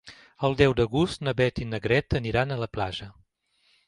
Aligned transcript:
El 0.47 0.55
deu 0.59 0.71
d'agost 0.77 1.21
na 1.27 1.33
Beth 1.41 1.61
i 1.65 1.67
na 1.73 1.79
Greta 1.83 2.17
aniran 2.21 2.55
a 2.55 2.57
la 2.63 2.69
platja. 2.79 3.09